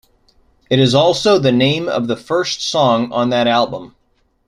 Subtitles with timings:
[0.67, 3.93] It is also the name of the first song on that album.